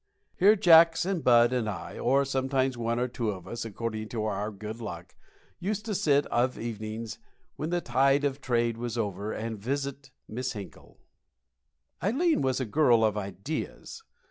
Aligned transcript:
Here 0.35 0.55
Jacks 0.55 1.05
and 1.05 1.23
Bud 1.23 1.53
and 1.53 1.69
I 1.69 1.99
or 1.99 2.25
sometimes 2.25 2.75
one 2.75 2.97
or 2.99 3.07
two 3.07 3.29
of 3.29 3.47
us, 3.47 3.65
according 3.65 4.09
to 4.09 4.23
our 4.23 4.49
good 4.49 4.79
luck 4.81 5.13
used 5.59 5.85
to 5.85 5.93
sit 5.93 6.25
of 6.25 6.57
evenings 6.57 7.19
when 7.55 7.69
the 7.69 7.81
tide 7.81 8.23
of 8.23 8.41
trade 8.41 8.77
was 8.79 8.97
over, 8.97 9.31
and 9.31 9.59
"visit" 9.59 10.09
Miss 10.27 10.53
Hinkle. 10.53 10.97
Ileen 12.01 12.41
was 12.41 12.59
a 12.59 12.65
girl 12.65 13.05
of 13.05 13.15
ideas. 13.15 14.01